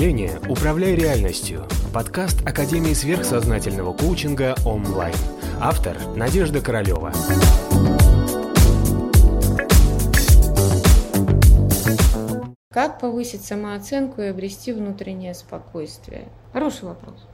[0.00, 5.14] мышления «Управляй реальностью»– подкаст Академии сверхсознательного коучинга онлайн.
[5.60, 7.12] Автор– Надежда Королева.
[12.72, 16.28] Как повысить самооценку и обрести внутреннее спокойствие?
[16.54, 17.26] Хороший вопрос.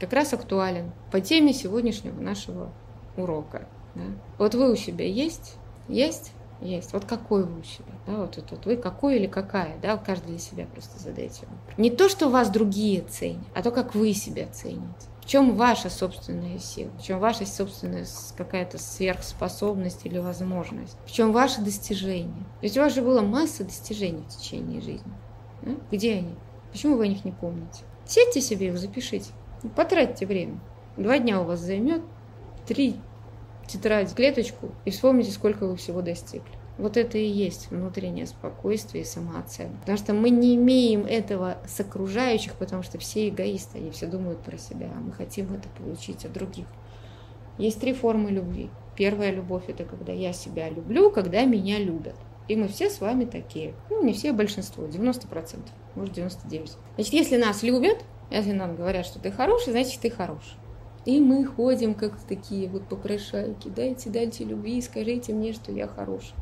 [0.00, 2.72] Как раз актуален по теме сегодняшнего нашего
[3.18, 3.68] урока.
[3.94, 4.04] Да?
[4.38, 5.56] Вот вы у себя есть?
[5.88, 6.32] Есть?
[6.60, 6.92] Есть.
[6.92, 7.92] Вот какой вы у себя?
[8.06, 9.78] Да, вот, вот, вот вы какой или какая?
[9.80, 11.46] Да, каждый для себя просто задайте.
[11.76, 15.08] Не то, что вас другие ценят, а то, как вы себя цените.
[15.20, 16.90] В чем ваша собственная сила?
[16.98, 20.96] В чем ваша собственная какая-то сверхспособность или возможность?
[21.06, 22.46] В чем ваше достижение?
[22.62, 25.12] Ведь у вас же была масса достижений в течение жизни.
[25.62, 25.72] Да?
[25.92, 26.34] Где они?
[26.72, 27.82] Почему вы о них не помните?
[28.06, 29.30] Сядьте себе их, запишите.
[29.76, 30.60] Потратьте время.
[30.96, 32.02] Два дня у вас займет,
[32.66, 32.96] три
[33.68, 36.58] тетрадь, клеточку и вспомните, сколько вы всего достигли.
[36.78, 39.76] Вот это и есть внутреннее спокойствие и самооценка.
[39.80, 44.40] Потому что мы не имеем этого с окружающих, потому что все эгоисты, они все думают
[44.40, 46.66] про себя, а мы хотим это получить от других.
[47.58, 48.70] Есть три формы любви.
[48.96, 52.14] Первая любовь– это когда я себя люблю, когда меня любят.
[52.46, 53.74] И мы все с вами такие.
[53.90, 55.58] Ну, не все, большинство, 90%,
[55.96, 56.70] может 99%.
[56.94, 57.98] Значит, если нас любят,
[58.30, 60.54] если нам говорят, что ты хороший, значит, ты хороший.
[61.08, 63.68] И мы ходим как такие вот попрошайки.
[63.68, 66.34] Дайте, дайте любви, скажите мне, что я хороший.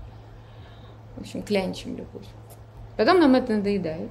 [1.14, 2.27] В общем, клянчим любовь.
[2.97, 4.11] Потом нам это надоедает.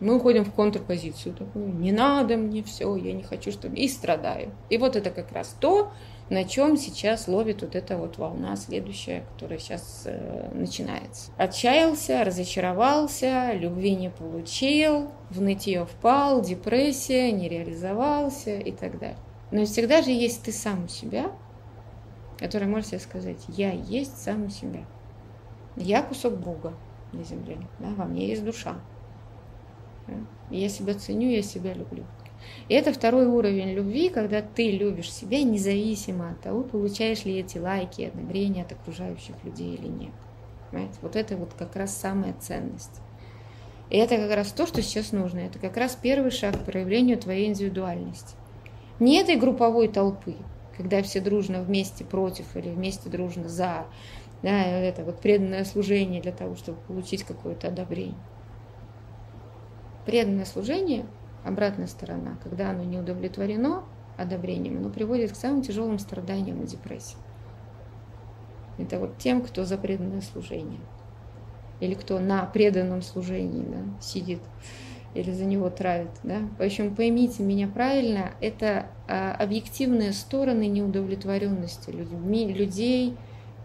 [0.00, 1.72] Мы уходим в контрпозицию такую.
[1.72, 3.76] Не надо мне все, я не хочу, чтобы...
[3.76, 4.50] И страдаем.
[4.70, 5.92] И вот это как раз то,
[6.30, 11.30] на чем сейчас ловит вот эта вот волна следующая, которая сейчас э, начинается.
[11.36, 19.16] Отчаялся, разочаровался, любви не получил, в нытье впал, депрессия, не реализовался и так далее.
[19.50, 21.32] Но всегда же есть ты сам у себя,
[22.38, 24.84] который может себе сказать, я есть сам у себя.
[25.76, 26.74] Я кусок Бога
[27.12, 28.76] на земле, да, во мне есть душа.
[30.50, 32.04] Я себя ценю, я себя люблю.
[32.68, 37.58] И это второй уровень любви, когда ты любишь себя независимо от того, получаешь ли эти
[37.58, 40.12] лайки, одобрения от окружающих людей или нет.
[40.70, 40.98] Понимаете?
[41.02, 43.00] Вот это вот как раз самая ценность.
[43.90, 45.40] И это как раз то, что сейчас нужно.
[45.40, 48.34] Это как раз первый шаг к проявлению твоей индивидуальности.
[49.00, 50.36] Не этой групповой толпы,
[50.76, 53.86] когда все дружно вместе против или вместе дружно за,
[54.42, 58.18] да, это вот преданное служение для того, чтобы получить какое-то одобрение.
[60.04, 61.06] Преданное служение,
[61.44, 63.84] обратная сторона, когда оно не удовлетворено
[64.18, 67.16] одобрением, оно приводит к самым тяжелым страданиям и депрессии.
[68.76, 70.80] Это вот тем, кто за преданное служение.
[71.80, 74.40] Или кто на преданном служении да, сидит
[75.14, 76.10] или за него травят.
[76.22, 76.40] Да?
[76.58, 83.16] В общем, поймите меня правильно, это а, объективные стороны неудовлетворенности людьми, людей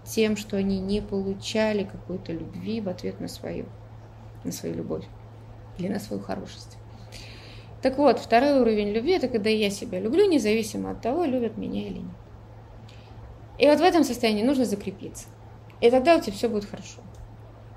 [0.05, 3.65] тем, что они не получали какой-то любви в ответ на свою,
[4.43, 5.05] на свою любовь
[5.77, 6.77] или на свою хорошесть.
[7.81, 11.85] Так вот, второй уровень любви– это когда я себя люблю, независимо от того, любят меня
[11.87, 12.15] или нет.
[13.59, 15.27] И вот в этом состоянии нужно закрепиться.
[15.81, 17.01] И тогда у тебя все будет хорошо.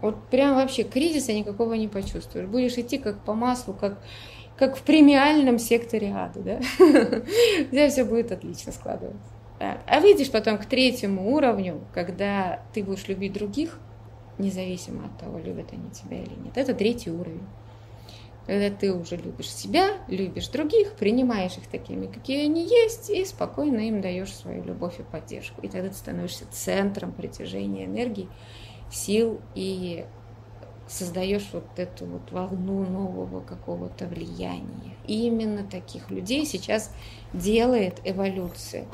[0.00, 2.46] Вот прям вообще кризиса никакого не почувствуешь.
[2.46, 3.98] Будешь идти как по маслу, как,
[4.56, 6.40] как в премиальном секторе ада.
[6.40, 6.56] Да?
[6.78, 9.32] У тебя все будет отлично складываться.
[9.60, 13.80] А выйдешь потом к третьему уровню, когда ты будешь любить других,
[14.38, 16.56] независимо от того, любят они тебя или нет.
[16.56, 17.46] Это третий уровень.
[18.46, 23.80] Когда ты уже любишь себя, любишь других, принимаешь их такими, какие они есть, и спокойно
[23.80, 25.60] им даешь свою любовь и поддержку.
[25.62, 28.28] И тогда ты становишься центром притяжения энергии
[28.90, 30.04] сил и
[30.88, 34.96] создаешь вот эту вот волну нового какого-то влияния.
[35.06, 36.92] И именно таких людей сейчас
[37.32, 38.86] делает эволюция.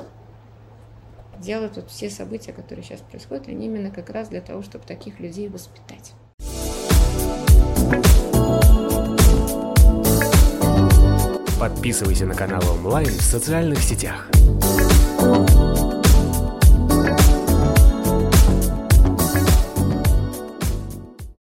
[1.39, 5.21] Делают вот все события, которые сейчас происходят, они именно как раз для того, чтобы таких
[5.21, 6.13] людей воспитать.
[11.59, 14.29] Подписывайся на канал онлайн в социальных сетях.